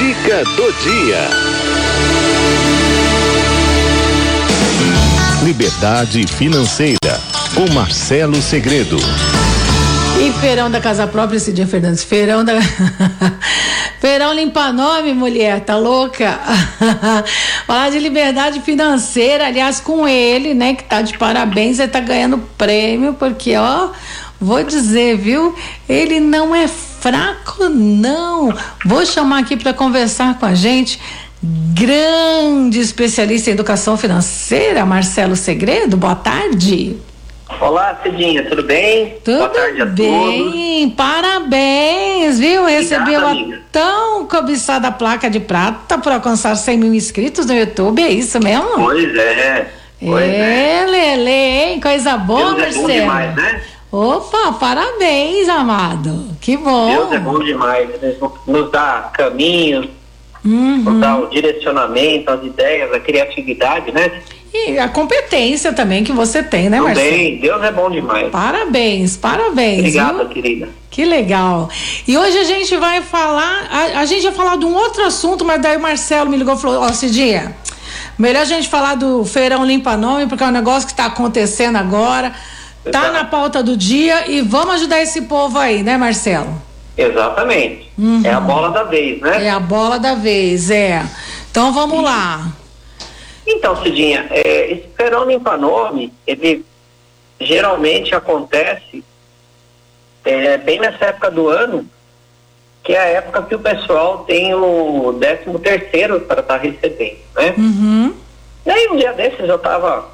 [0.00, 1.28] Dica do dia.
[5.44, 7.20] Liberdade financeira
[7.54, 8.96] com Marcelo Segredo.
[10.18, 12.02] E feirão da casa própria, Cidinha Fernandes.
[12.02, 12.54] Feirão da.
[14.00, 16.40] feirão limpa nome, mulher, tá louca?
[17.68, 22.38] Falar de liberdade financeira, aliás, com ele, né, que tá de parabéns, ele tá ganhando
[22.56, 23.90] prêmio, porque, ó,
[24.40, 25.54] vou dizer, viu?
[25.86, 26.66] Ele não é
[27.00, 28.54] fraco, não.
[28.84, 31.00] Vou chamar aqui para conversar com a gente.
[31.42, 35.96] Grande especialista em educação financeira, Marcelo Segredo.
[35.96, 36.96] Boa tarde.
[37.60, 39.16] Olá, Cidinha, tudo bem?
[39.24, 40.94] Tudo Boa tarde a bem, todos.
[40.94, 42.64] parabéns, viu?
[42.66, 43.34] Recebeu a
[43.72, 48.68] tão cobiçada placa de prata por alcançar 100 mil inscritos no YouTube, é isso mesmo?
[48.76, 49.70] Pois é.
[50.00, 50.82] Pois é.
[50.82, 51.80] é, Lele, hein?
[51.80, 52.82] Coisa boa, Deus é Marcelo.
[52.86, 53.62] bom demais, né?
[53.92, 56.28] Opa, parabéns, amado.
[56.40, 56.90] Que bom.
[56.94, 57.88] Deus é bom demais.
[58.00, 58.14] né?
[58.46, 59.86] Nos dá caminhos,
[60.44, 60.78] Uhum.
[60.78, 64.22] nos dá o direcionamento, as ideias, a criatividade, né?
[64.54, 67.08] E a competência também que você tem, né, Marcelo?
[67.10, 68.30] Também, Deus é bom demais.
[68.30, 69.78] Parabéns, parabéns.
[69.80, 70.28] Obrigado, viu?
[70.28, 70.68] querida.
[70.90, 71.68] Que legal.
[72.06, 75.44] E hoje a gente vai falar, a, a gente ia falar de um outro assunto,
[75.44, 77.54] mas daí o Marcelo me ligou e falou, ó, Cidinha,
[78.18, 81.76] melhor a gente falar do feirão limpa nome, porque é um negócio que está acontecendo
[81.76, 82.32] agora,
[82.84, 83.12] tá Exato.
[83.12, 86.60] na pauta do dia e vamos ajudar esse povo aí, né, Marcelo?
[86.96, 87.90] Exatamente.
[87.98, 88.22] Uhum.
[88.24, 89.46] É a bola da vez, né?
[89.46, 91.02] É a bola da vez, é.
[91.50, 92.52] Então vamos lá.
[93.46, 96.64] Então, Cidinha, é, esse feirão limpa nome, ele
[97.40, 99.02] geralmente acontece
[100.24, 101.88] é, bem nessa época do ano,
[102.82, 107.54] que é a época que o pessoal tem o 13 terceiro para estar recebendo, né?
[107.56, 108.14] Uhum.
[108.64, 110.08] E aí um dia desses eu estava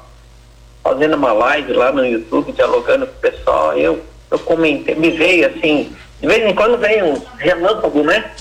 [0.87, 5.47] fazendo uma live lá no YouTube, dialogando com o pessoal, eu, eu comentei, me veio
[5.47, 8.31] assim, de vez em quando vem um relâmpago, né?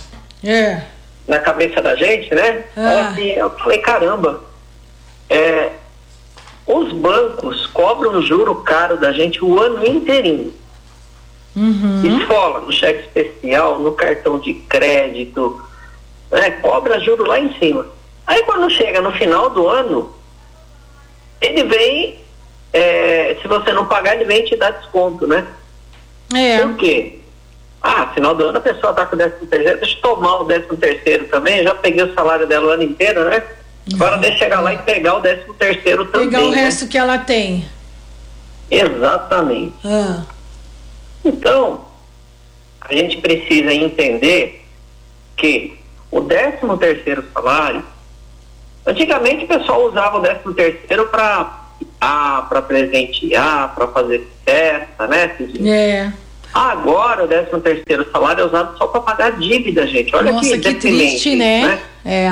[0.45, 0.83] É.
[1.27, 2.65] na cabeça da gente, né?
[2.77, 3.09] Ah.
[3.09, 4.45] Assim, eu falei, caramba,
[5.29, 5.71] é,
[6.65, 10.55] os bancos cobram juro caro da gente o ano inteirinho.
[11.57, 12.21] Uhum.
[12.21, 15.61] Escola, no cheque especial, no cartão de crédito,
[16.31, 16.51] né?
[16.63, 17.87] Cobra juro lá em cima.
[18.25, 20.15] Aí quando chega no final do ano,
[21.41, 22.26] ele vem,
[22.77, 25.47] é, se você não pagar, ele vem te dar desconto, né?
[26.35, 26.61] É.
[26.61, 27.21] Por quê?
[27.81, 30.45] Ah, final do ano a pessoa está com o décimo terceiro, deixa eu tomar o
[30.45, 33.43] décimo terceiro também, já peguei o salário dela o ano inteiro, né?
[33.95, 36.29] Agora deixa chegar lá e pegar o décimo terceiro também.
[36.29, 36.65] Pegar o né?
[36.65, 37.65] resto que ela tem.
[38.71, 39.75] Exatamente.
[39.85, 40.25] Ah.
[41.25, 41.85] Então,
[42.81, 44.67] a gente precisa entender
[45.37, 45.79] que
[46.11, 47.85] o décimo terceiro salário,
[48.85, 51.66] antigamente o pessoal usava o décimo terceiro para
[52.01, 55.35] ah, para presentear, para fazer festa, né?
[55.37, 55.75] Cidinha?
[55.75, 56.13] É.
[56.53, 60.15] Agora o 13 terceiro salário é usado só para pagar dívida, gente.
[60.17, 61.81] Olha Nossa, que deprimente triste, isso, né?
[62.05, 62.31] É.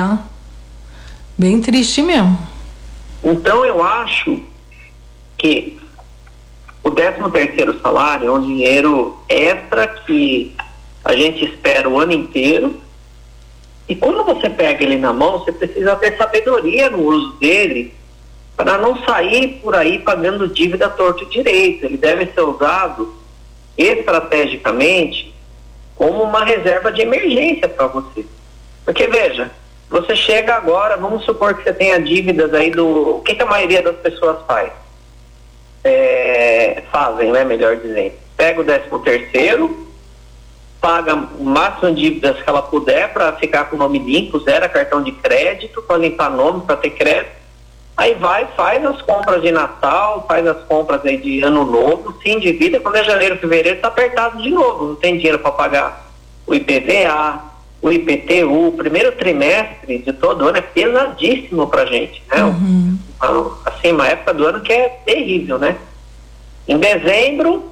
[1.37, 2.37] Bem triste mesmo.
[3.23, 4.41] Então eu acho
[5.37, 5.79] que
[6.83, 10.55] o 13 terceiro salário é um dinheiro extra que
[11.03, 12.81] a gente espera o ano inteiro.
[13.87, 17.93] E quando você pega ele na mão, você precisa ter sabedoria no uso dele
[18.55, 21.85] para não sair por aí pagando dívida torto e direito.
[21.85, 23.13] Ele deve ser usado
[23.77, 25.33] estrategicamente
[25.95, 28.25] como uma reserva de emergência para você.
[28.83, 29.51] Porque veja,
[29.89, 33.17] você chega agora, vamos supor que você tenha dívidas aí do.
[33.17, 34.71] O que, que a maioria das pessoas faz?
[35.83, 37.43] É, fazem, né?
[37.43, 38.13] Melhor dizendo.
[38.35, 39.87] Pega o décimo terceiro,
[40.81, 44.67] paga o máximo de dívidas que ela puder para ficar com o nome limpo, zera
[44.67, 47.44] cartão de crédito, para limpar nome, para ter crédito.
[47.97, 52.29] Aí vai, faz as compras de Natal, faz as compras aí de ano novo, se
[52.29, 56.05] endivida, quando é janeiro, fevereiro, está apertado de novo, não tem dinheiro para pagar
[56.45, 57.41] o IPVA,
[57.81, 62.37] o IPTU, o primeiro trimestre de todo ano é pesadíssimo pra gente, né?
[62.37, 65.77] Então, Assim, uma época do ano que é terrível, né?
[66.67, 67.71] Em dezembro,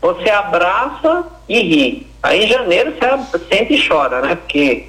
[0.00, 2.06] você abraça e ri.
[2.22, 4.34] Aí em janeiro você sente e chora, né?
[4.36, 4.86] Porque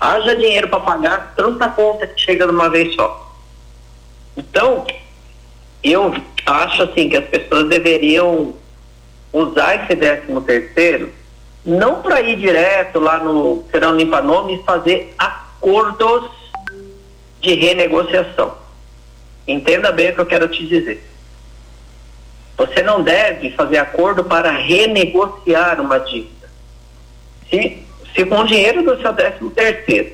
[0.00, 3.23] haja dinheiro para pagar tanta conta que chega de uma vez só.
[4.36, 4.86] Então,
[5.82, 6.14] eu
[6.46, 8.54] acho assim que as pessoas deveriam
[9.32, 11.12] usar esse décimo terceiro
[11.64, 16.30] não para ir direto lá no Serão Limpa Nome e fazer acordos
[17.40, 18.54] de renegociação.
[19.46, 21.02] Entenda bem o que eu quero te dizer.
[22.56, 26.48] Você não deve fazer acordo para renegociar uma dívida.
[27.50, 27.82] Se,
[28.14, 30.12] se com o dinheiro do seu décimo terceiro,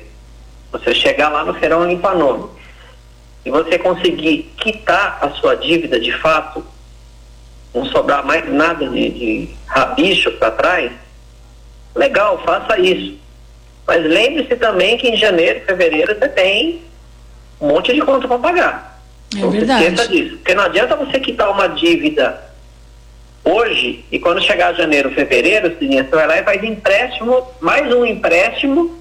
[0.71, 2.49] você chegar lá no Serão Limpa Nome
[3.45, 6.63] e você conseguir quitar a sua dívida de fato,
[7.73, 10.91] não sobrar mais nada de, de rabicho para trás,
[11.95, 13.17] legal, faça isso.
[13.87, 16.81] Mas lembre-se também que em janeiro, fevereiro, você tem
[17.59, 19.01] um monte de conta para pagar.
[19.35, 19.85] É não verdade.
[19.85, 20.37] esqueça disso.
[20.37, 22.51] Porque não adianta você quitar uma dívida
[23.43, 28.99] hoje e quando chegar janeiro, fevereiro, você vai lá e faz empréstimo, mais um empréstimo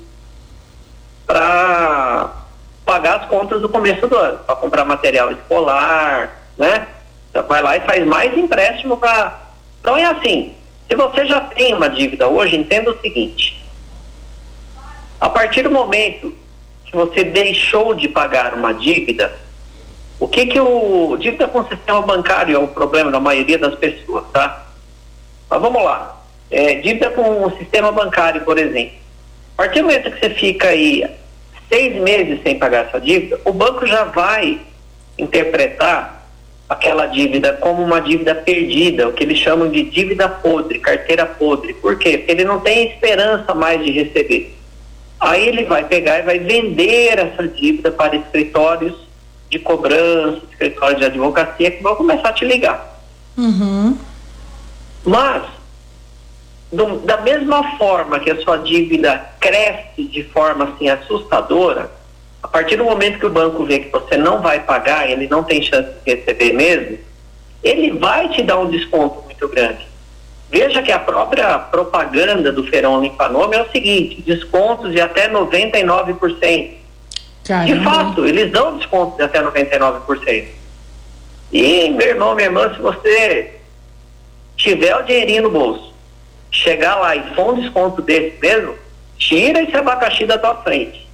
[1.26, 2.39] para
[2.90, 6.88] pagar as contas do começo do ano, para comprar material escolar, né?
[7.30, 9.38] Então vai lá e faz mais empréstimo para.
[9.80, 10.52] Então é assim,
[10.88, 13.64] se você já tem uma dívida hoje, entenda o seguinte.
[15.20, 16.34] A partir do momento
[16.84, 19.38] que você deixou de pagar uma dívida,
[20.18, 23.76] o que que o dívida com o sistema bancário é o problema da maioria das
[23.76, 24.66] pessoas, tá?
[25.48, 26.20] Mas vamos lá.
[26.50, 28.98] É, dívida com o sistema bancário, por exemplo.
[29.56, 31.19] A partir do momento que você fica aí
[31.70, 34.60] seis meses sem pagar essa dívida, o banco já vai
[35.16, 36.26] interpretar
[36.68, 41.74] aquela dívida como uma dívida perdida, o que eles chamam de dívida podre, carteira podre.
[41.74, 42.18] Por quê?
[42.18, 44.56] Porque ele não tem esperança mais de receber.
[45.18, 48.94] Aí ele vai pegar e vai vender essa dívida para escritórios
[49.50, 53.00] de cobrança, escritórios de advocacia que vão começar a te ligar.
[53.36, 53.98] Uhum.
[55.04, 55.42] Mas
[56.72, 61.90] do, da mesma forma que a sua dívida cresce de forma assim assustadora,
[62.42, 65.42] a partir do momento que o banco vê que você não vai pagar, ele não
[65.42, 66.98] tem chance de receber mesmo,
[67.62, 69.90] ele vai te dar um desconto muito grande.
[70.50, 76.70] Veja que a própria propaganda do Ferão Limpanome é o seguinte: descontos de até 99%.
[77.46, 77.66] Caramba.
[77.66, 80.46] De fato, eles dão descontos de até 99%.
[81.52, 83.60] E, meu irmão, minha irmã, se você
[84.56, 85.89] tiver o dinheirinho no bolso,
[86.50, 88.74] chegar lá e for um desconto desse mesmo,
[89.16, 91.08] tira esse abacaxi da tua frente.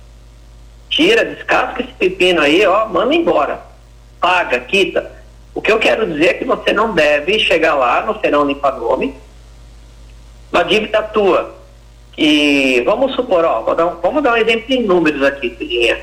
[0.89, 3.61] Tira, descasca esse pepino aí, ó, manda embora.
[4.21, 5.13] Paga, quita.
[5.55, 8.73] O que eu quero dizer é que você não deve chegar lá no Serão Limpa
[8.73, 9.15] Nome,
[10.53, 11.55] uma dívida tua.
[12.17, 15.99] E vamos supor, ó, dar um, vamos dar um exemplo em números aqui, Cidinha.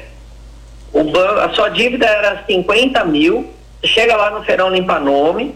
[0.92, 1.02] O
[1.40, 3.50] a sua dívida era 50 mil,
[3.82, 5.56] você chega lá no Serão Limpa Nome,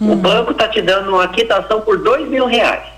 [0.00, 0.12] uhum.
[0.12, 2.93] o banco está te dando uma quitação por dois mil reais.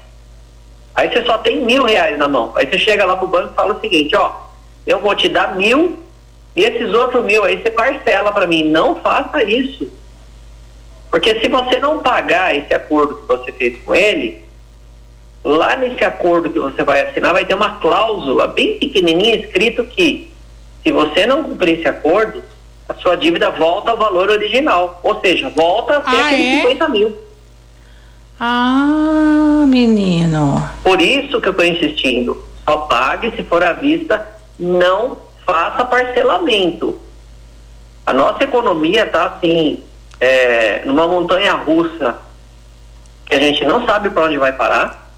[0.97, 2.53] Aí você só tem mil reais na mão.
[2.57, 4.33] Aí você chega lá pro banco e fala o seguinte, ó,
[4.87, 5.99] eu vou te dar mil
[6.57, 8.65] e esses outros mil aí você parcela para mim.
[8.65, 9.87] Não faça isso.
[11.11, 14.43] Porque se você não pagar esse acordo que você fez com ele,
[15.45, 20.33] lá nesse acordo que você vai assinar vai ter uma cláusula bem pequenininha escrito que
[20.83, 22.43] se você não cumprir esse acordo,
[22.89, 24.99] a sua dívida volta ao valor original.
[25.03, 26.61] Ou seja, volta a ser ah, aqueles é?
[26.63, 27.26] 50 mil.
[28.39, 30.63] Ah, menino.
[30.83, 32.45] Por isso que eu estou insistindo.
[32.65, 34.27] Só pague se for à vista,
[34.59, 37.01] não faça parcelamento.
[38.05, 39.83] A nossa economia está assim,
[40.21, 42.17] é, numa montanha russa
[43.25, 45.11] que a gente não sabe para onde vai parar.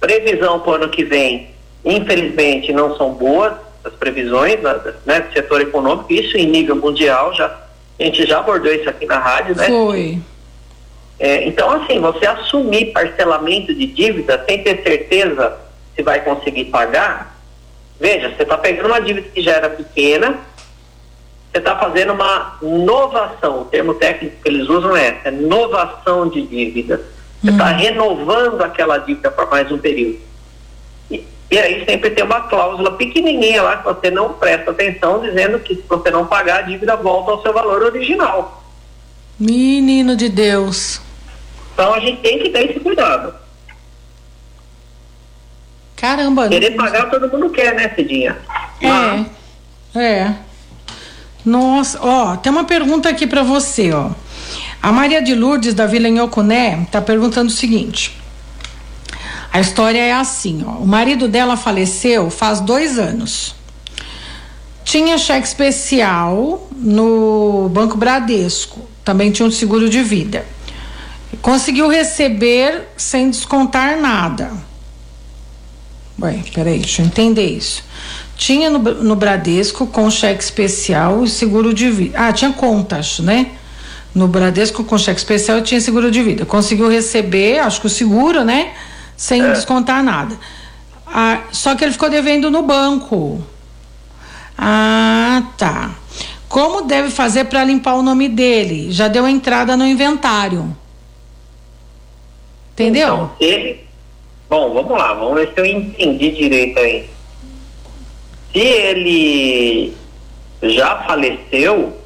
[0.00, 1.50] Previsão para o ano que vem,
[1.84, 3.52] infelizmente, não são boas
[3.84, 4.58] as previsões
[5.06, 9.06] né, do setor econômico, isso em nível mundial, já, a gente já abordou isso aqui
[9.06, 9.66] na rádio, né?
[9.66, 10.18] Foi.
[11.20, 15.58] É, então, assim, você assumir parcelamento de dívida sem ter certeza
[15.94, 17.38] se vai conseguir pagar,
[18.00, 20.40] veja, você está pegando uma dívida que já era pequena,
[21.52, 26.40] você está fazendo uma novação, o termo técnico que eles usam é, é novação de
[26.40, 27.02] dívida.
[27.42, 27.76] Você está uhum.
[27.76, 30.20] renovando aquela dívida por mais um período.
[31.10, 35.58] E, e aí sempre tem uma cláusula pequenininha lá que você não presta atenção, dizendo
[35.58, 38.64] que se você não pagar, a dívida volta ao seu valor original.
[39.38, 41.09] Menino de Deus.
[41.80, 43.32] Então a gente tem que ter esse cuidado.
[45.96, 46.46] Caramba.
[46.46, 48.36] Querer pagar todo mundo quer, né, Cidinha?
[48.82, 49.98] É.
[49.98, 50.34] É.
[51.42, 54.10] Nossa, ó, tem uma pergunta aqui para você, ó.
[54.82, 58.14] A Maria de Lourdes da Vila Inhocuné tá perguntando o seguinte.
[59.50, 60.72] A história é assim, ó.
[60.72, 63.54] O marido dela faleceu faz dois anos.
[64.84, 68.86] Tinha cheque especial no Banco Bradesco.
[69.02, 70.44] Também tinha um seguro de vida.
[71.42, 74.50] Conseguiu receber sem descontar nada.
[76.20, 77.82] Ué, peraí, deixa eu entender isso.
[78.36, 82.18] Tinha no, no Bradesco com cheque especial e seguro de vida.
[82.18, 83.52] Ah, tinha contas, né?
[84.14, 86.44] No Bradesco com cheque especial e tinha seguro de vida.
[86.44, 88.72] Conseguiu receber, acho que o seguro, né?
[89.16, 89.52] Sem é.
[89.52, 90.36] descontar nada.
[91.06, 93.42] Ah, só que ele ficou devendo no banco.
[94.58, 95.90] Ah, tá.
[96.48, 98.90] Como deve fazer para limpar o nome dele?
[98.90, 100.76] Já deu entrada no inventário.
[102.82, 103.14] Entendeu?
[103.14, 103.80] Então, ele.
[104.48, 107.08] Bom, vamos lá, vamos ver se eu entendi direito aí.
[108.52, 109.94] Se ele
[110.62, 112.00] já faleceu,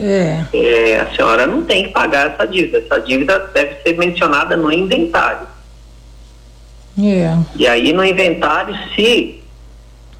[0.00, 0.46] é.
[0.54, 2.78] É, a senhora não tem que pagar essa dívida.
[2.78, 5.46] Essa dívida deve ser mencionada no inventário.
[6.98, 7.36] É.
[7.54, 9.42] E aí no inventário, se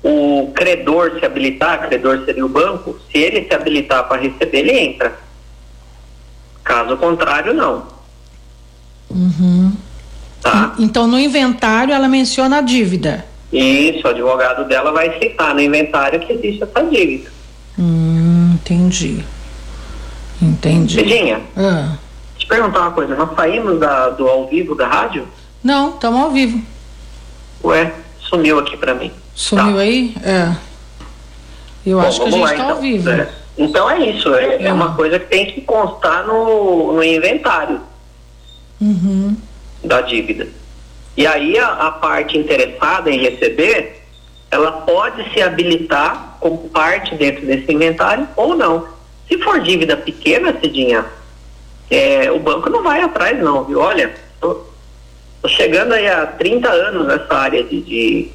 [0.02, 4.78] o credor se habilitar, credor seria o banco, se ele se habilitar para receber, ele
[4.78, 5.18] entra.
[6.62, 7.86] Caso contrário, não.
[9.10, 9.72] Uhum.
[10.52, 10.74] Tá?
[10.78, 13.24] Então, no inventário, ela menciona a dívida.
[13.52, 17.30] Isso, o advogado dela vai citar no inventário que existe essa dívida.
[17.78, 19.24] Hum, entendi.
[20.40, 20.94] Entendi.
[20.94, 21.96] Cidinha, Ah.
[22.38, 25.26] te perguntar uma coisa, nós saímos da- do ao vivo da rádio?
[25.62, 26.60] Não, estamos ao vivo.
[27.64, 29.10] Ué, sumiu aqui pra mim.
[29.34, 29.80] Sumiu Tá.
[29.80, 30.14] aí?
[30.24, 30.52] É.
[31.84, 33.10] Eu Bom, acho que a gente lá, está ao vivo.
[33.10, 33.28] É.
[33.58, 34.76] Então é isso, é, é Hum.
[34.76, 37.80] uma coisa que tem que constar no, no inventário
[38.80, 39.36] Uhum.
[39.82, 40.48] Da dívida.
[41.16, 44.02] E aí a, a parte interessada em receber,
[44.50, 48.86] ela pode se habilitar como parte dentro desse inventário ou não.
[49.28, 51.04] Se for dívida pequena, Cidinha,
[51.90, 53.80] é, o banco não vai atrás não, viu?
[53.80, 54.62] Olha, tô,
[55.42, 58.28] tô chegando aí há 30 anos nessa área de, de-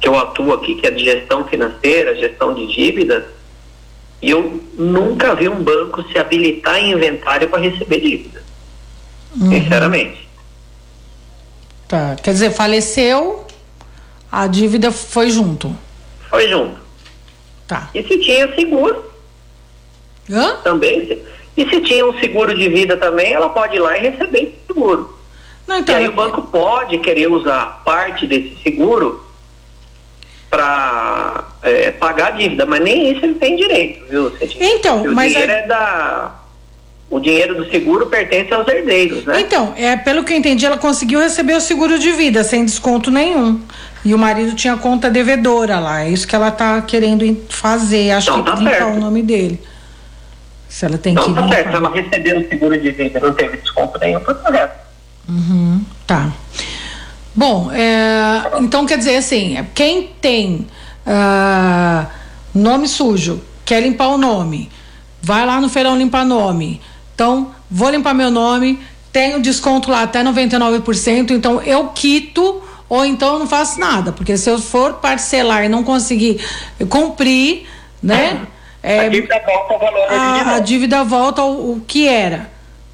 [0.00, 3.24] que eu atuo aqui, que é de gestão financeira, gestão de dívidas,
[4.22, 8.42] e eu nunca vi um banco se habilitar em inventário para receber dívida.
[9.36, 10.27] Sinceramente.
[11.88, 12.16] Tá.
[12.22, 13.44] Quer dizer, faleceu,
[14.30, 15.74] a dívida foi junto.
[16.28, 16.78] Foi junto.
[17.66, 17.88] Tá.
[17.94, 19.04] E se tinha seguro
[20.30, 20.56] Hã?
[20.62, 21.18] também.
[21.56, 24.58] E se tinha um seguro de vida também, ela pode ir lá e receber esse
[24.66, 25.18] seguro.
[25.66, 25.96] Não, E então.
[25.96, 29.24] aí o banco pode querer usar parte desse seguro
[30.50, 31.44] para
[31.98, 34.32] pagar a dívida, mas nem isso ele tem direito, viu?
[34.58, 36.37] Então, o mas dinheiro a- é da.
[37.10, 39.40] O dinheiro do seguro pertence aos herdeiros, né?
[39.40, 43.10] Então, é, pelo que eu entendi, ela conseguiu receber o seguro de vida sem desconto
[43.10, 43.60] nenhum.
[44.04, 46.02] E o marido tinha conta devedora lá.
[46.04, 48.10] É isso que ela tá querendo fazer.
[48.10, 48.96] Acho Então que tá limpar certo.
[48.96, 49.58] o nome dele.
[50.68, 51.54] Se ela tem que Então tá limpar.
[51.56, 54.74] certo, se ela recebeu o seguro de vida não teve desconto nenhum, tá correto.
[55.28, 56.30] Uhum, tá.
[57.34, 60.66] Bom, é, então quer dizer assim, quem tem
[61.06, 62.06] ah,
[62.54, 64.70] nome sujo, quer limpar o nome,
[65.22, 66.80] vai lá no feirão limpar nome.
[67.18, 68.78] Então, vou limpar meu nome,
[69.12, 74.36] tenho desconto lá até 99%, então eu quito ou então eu não faço nada, porque
[74.36, 76.40] se eu for parcelar e não conseguir
[76.88, 77.66] cumprir,
[78.00, 78.46] né?
[78.80, 82.48] é, a dívida volta ao valor a, a dívida volta ao, ao que era.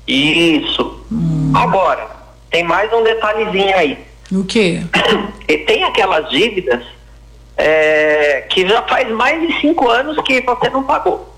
[0.09, 1.05] Isso.
[1.53, 2.09] Agora,
[2.51, 3.99] tem mais um detalhezinho aí.
[4.33, 4.81] O quê?
[5.47, 6.83] E tem aquelas dívidas
[7.59, 11.29] é, que já faz mais de cinco anos que você não pagou.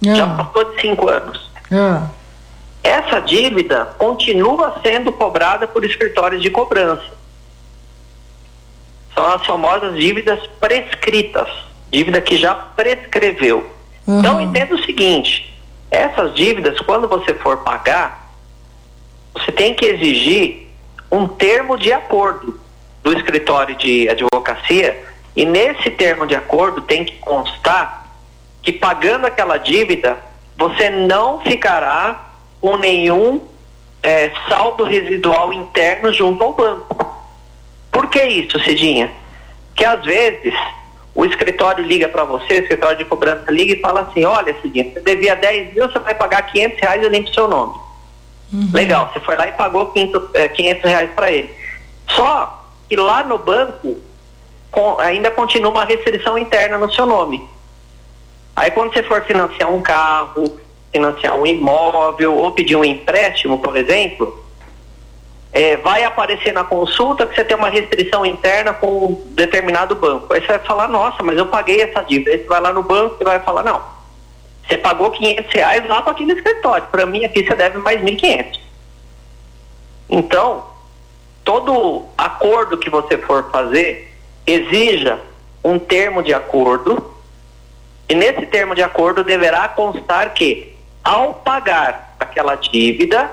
[0.00, 1.50] Já Ah, passou de cinco anos.
[1.70, 2.06] ah.
[2.82, 7.04] Essa dívida continua sendo cobrada por escritórios de cobrança.
[9.14, 11.48] São as famosas dívidas prescritas,
[11.90, 13.70] dívida que já prescreveu.
[14.06, 14.18] Uhum.
[14.18, 15.54] Então entenda o seguinte:
[15.90, 18.32] essas dívidas, quando você for pagar,
[19.34, 20.68] você tem que exigir
[21.10, 22.58] um termo de acordo
[23.02, 25.04] do escritório de advocacia
[25.36, 28.06] e nesse termo de acordo tem que constar
[28.62, 30.18] que pagando aquela dívida
[30.56, 32.31] você não ficará
[32.62, 33.42] com nenhum
[34.02, 37.14] eh, saldo residual interno junto ao banco.
[37.90, 39.10] Por que isso, Cidinha?
[39.74, 40.54] Que às vezes
[41.14, 44.84] o escritório liga para você, o escritório de cobrança liga e fala assim, olha, Cidinha,
[44.94, 47.74] você devia 10 mil, você vai pagar 500 reais, eu limpo seu nome.
[48.72, 51.50] Legal, você foi lá e pagou 500, eh, 500 reais para ele.
[52.08, 53.98] Só que lá no banco
[54.70, 57.46] com- ainda continua uma restrição interna no seu nome.
[58.54, 60.58] Aí quando você for financiar um carro,
[60.92, 64.42] financiar um imóvel ou pedir um empréstimo, por exemplo,
[65.52, 70.32] é, vai aparecer na consulta que você tem uma restrição interna com um determinado banco.
[70.32, 72.30] Aí você vai falar, nossa, mas eu paguei essa dívida.
[72.30, 73.82] Aí você vai lá no banco e vai falar, não,
[74.66, 76.86] você pagou 500 reais lá para aquele escritório.
[76.90, 78.60] Para mim aqui você deve mais 1.500.
[80.08, 80.64] Então,
[81.44, 84.12] todo acordo que você for fazer
[84.46, 85.20] exija
[85.64, 87.12] um termo de acordo
[88.08, 90.71] e nesse termo de acordo deverá constar que,
[91.04, 93.30] ao pagar aquela dívida,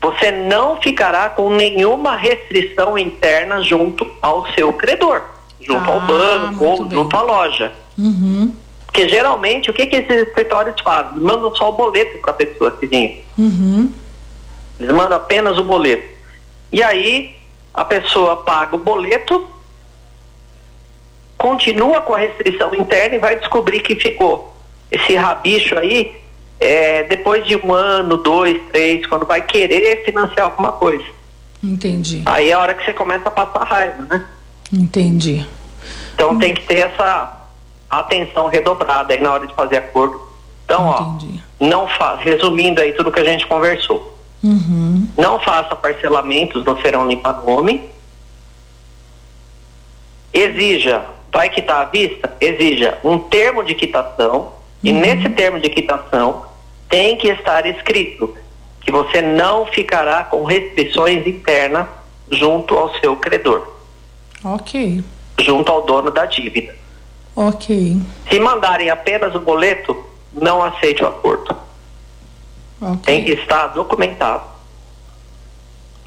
[0.00, 5.22] você não ficará com nenhuma restrição interna junto ao seu credor,
[5.60, 6.90] junto Ah, ao banco ou bem.
[6.98, 7.72] junto à loja.
[7.98, 8.54] Uhum,
[8.86, 11.20] Porque geralmente o que, que esses escritórios fazem?
[11.20, 13.18] Mandam só o boleto para a pessoa, Cidinho.
[13.38, 13.92] uhum.
[14.80, 16.08] Eles mandam apenas o boleto.
[16.72, 17.36] E aí
[17.74, 19.46] a pessoa paga o boleto,
[21.36, 24.54] continua com a restrição interna e vai descobrir que ficou
[24.90, 26.19] esse rabicho aí
[26.60, 31.04] é, depois de um ano, dois, três, quando vai querer financiar alguma coisa.
[31.62, 34.26] Entendi, Aí é a hora que você começa a passar raiva, né?
[34.72, 35.46] entendi.
[36.14, 37.48] Então tem que ter essa
[37.88, 40.20] atenção redobrada aí na hora de fazer acordo.
[40.64, 41.42] Então, ó, Entendi.
[41.58, 44.16] não fa resumindo aí tudo que a gente conversou.
[44.42, 47.90] Uhum, Não faça parcelamentos no Feirão Limpa Nome.
[50.32, 54.52] Exija vai quitar à vista, exija um termo de quitação
[54.82, 56.44] e nesse termo de quitação
[56.90, 58.36] tem que estar escrito
[58.82, 61.86] que você não ficará com restrições internas
[62.30, 63.66] junto ao seu credor,
[64.44, 65.02] Ok.
[65.40, 66.74] junto ao dono da dívida.
[67.36, 67.96] Ok.
[68.30, 69.96] Se mandarem apenas o boleto,
[70.32, 71.56] não aceite o acordo.
[73.04, 74.42] Tem que estar documentado.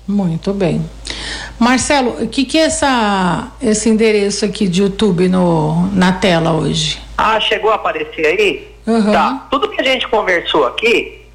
[0.08, 0.84] Muito bem.
[1.58, 7.00] Marcelo, o que, que é essa, esse endereço aqui de YouTube no, na tela hoje?
[7.18, 8.73] Ah, chegou a aparecer aí?
[8.86, 9.12] Uhum.
[9.12, 9.48] Tá.
[9.50, 11.26] Tudo que a gente conversou aqui,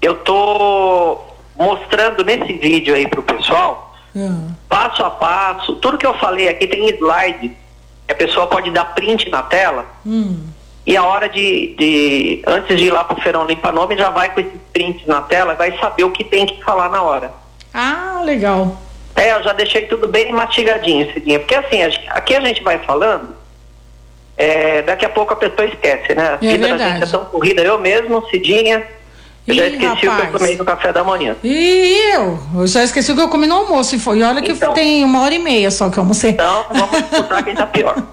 [0.00, 1.18] eu tô
[1.56, 5.74] mostrando nesse vídeo aí pro pessoal, Ah, passo a passo.
[5.76, 7.48] Tudo que eu falei aqui tem slide.
[8.06, 10.46] que A pessoa pode dar print na tela hum,
[10.86, 14.32] e a hora de, de antes de ir lá pro Feirão Limpa Nome, já vai
[14.32, 17.30] com esses prints na tela, vai saber o que tem que falar na hora.
[17.74, 18.76] Ah, legal.
[19.14, 21.38] É, eu já deixei tudo bem mastigadinho, Cidinha.
[21.40, 23.34] Porque assim, aqui a gente vai falando,
[24.38, 26.38] é, daqui a pouco a pessoa esquece, né?
[26.40, 26.92] A É vida da verdade.
[27.00, 27.60] gente é tão corrida.
[27.62, 28.86] Eu mesmo, Cidinha,
[29.46, 31.34] eu já esqueci o que eu tomei no café da manhã.
[31.42, 32.38] E eu?
[32.54, 33.96] Eu já esqueci o que eu comi no almoço.
[33.96, 34.72] E, foi, e olha que Então.
[34.74, 36.30] tem uma hora e meia só que eu almocei.
[36.30, 37.96] Então, vamos disputar quem tá pior.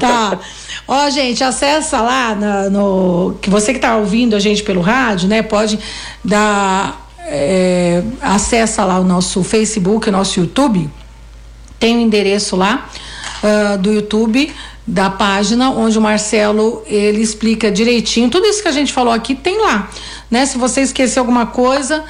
[0.00, 0.38] Tá.
[0.86, 3.36] Ó, gente, acessa lá na- no.
[3.42, 5.42] Que você que tá ouvindo a gente pelo rádio, né?
[5.42, 5.78] Pode
[6.24, 7.06] dar.
[7.30, 10.88] É, acessa lá o nosso Facebook, o nosso YouTube.
[11.78, 12.88] Tem o endereço lá
[13.42, 14.52] ah, do YouTube
[14.86, 19.34] da página onde o Marcelo ele explica direitinho tudo isso que a gente falou aqui
[19.34, 19.88] tem lá,
[20.30, 20.46] né?
[20.46, 22.04] Se você esqueceu alguma coisa,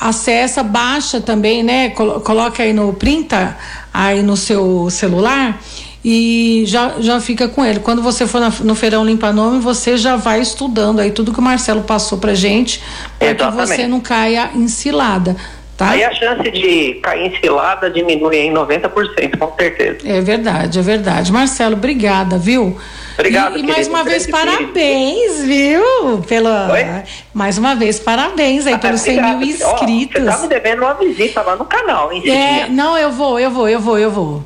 [0.00, 1.90] acessa, baixa também, né?
[1.90, 3.56] Colo- Coloca aí no printa
[3.92, 5.60] aí no seu celular
[6.04, 7.80] e já, já fica com ele.
[7.80, 11.38] Quando você for na- no Feirão Limpa Nome, você já vai estudando aí tudo que
[11.38, 12.82] o Marcelo passou pra gente,
[13.18, 15.36] para que você não caia em cilada,
[15.76, 15.90] tá?
[15.90, 19.98] Aí a chance de cair em cilada diminui em 90%, com certeza.
[20.04, 21.32] É verdade, é verdade.
[21.32, 22.76] Marcelo, obrigada, viu?
[23.14, 25.82] Obrigado, E, e mais uma vez, parabéns, viu?
[26.26, 26.84] Pela, Oi?
[27.32, 29.38] mais uma vez, parabéns aí pelos 100 Obrigado.
[29.38, 30.22] mil inscritos.
[30.22, 33.50] você tá me devendo uma visita lá no canal, hein, É, não, eu vou, eu
[33.50, 34.44] vou, eu vou, eu vou.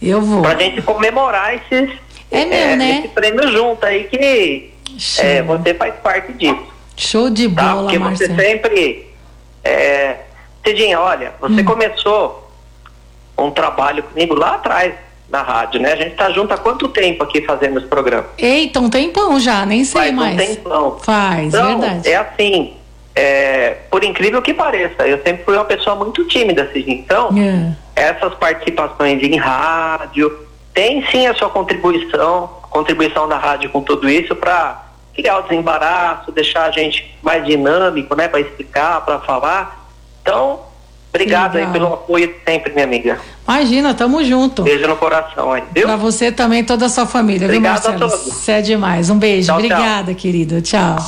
[0.00, 0.42] Eu vou.
[0.42, 1.90] Pra gente comemorar esses,
[2.30, 2.98] É meu, né?
[3.00, 4.70] esse prêmio junto aí que
[5.18, 6.66] é, você faz parte disso.
[6.96, 7.62] Show de Tá?
[7.62, 8.34] bola, Porque Marcelo.
[8.34, 9.06] você sempre.
[9.64, 10.16] É...
[10.66, 11.64] Cidinha, olha, você Hum.
[11.64, 12.50] começou
[13.36, 14.94] um trabalho comigo lá atrás
[15.30, 15.92] na rádio, né?
[15.92, 18.26] A gente tá junto há quanto tempo aqui fazendo esse programa?
[18.38, 20.36] Eita, um tempão já, nem sei Faz um mais.
[20.56, 20.98] tempão.
[21.00, 22.08] Faz, Então, verdade.
[22.08, 22.74] é assim,
[23.14, 26.96] é, por incrível que pareça, eu sempre fui uma pessoa muito tímida, Cidinha.
[26.96, 27.72] Então, É.
[28.10, 34.34] essas participações em rádio, tem sim a sua contribuição, contribuição da rádio com tudo isso
[34.36, 34.82] para
[35.14, 39.87] criar o desembaraço, deixar a gente mais dinâmico, né, para explicar, para falar.
[40.28, 40.60] Então,
[41.08, 43.18] obrigado aí pelo apoio sempre, minha amiga.
[43.48, 44.62] Imagina, tamo junto.
[44.62, 45.84] Beijo no coração aí, viu?
[45.86, 48.22] Pra você também, toda a sua família, Obrigado a viu, Marcelo?
[48.22, 48.34] todos.
[48.34, 49.08] Você é demais.
[49.08, 49.46] Um beijo.
[49.48, 49.70] Tchau, tchau.
[49.70, 50.60] Obrigada, querido.
[50.60, 50.98] Tchau.